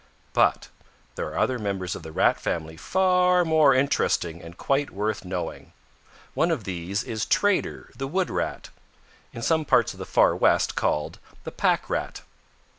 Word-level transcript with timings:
"But 0.33 0.69
there 1.13 1.27
are 1.27 1.37
other 1.37 1.59
members 1.59 1.95
of 1.95 2.01
the 2.01 2.11
Rat 2.11 2.39
family 2.39 2.75
far 2.75 3.45
more 3.45 3.75
interesting 3.75 4.41
and 4.41 4.57
quite 4.57 4.89
worth 4.89 5.23
knowing. 5.23 5.73
One 6.33 6.49
of 6.49 6.63
these 6.63 7.03
is 7.03 7.23
Trader 7.23 7.91
the 7.95 8.07
Wood 8.07 8.31
Rat, 8.31 8.71
in 9.31 9.43
some 9.43 9.63
parts 9.63 9.93
of 9.93 9.99
the 9.99 10.05
Far 10.07 10.35
West 10.35 10.75
called 10.75 11.19
the 11.43 11.51
Pack 11.51 11.87
Rat. 11.87 12.21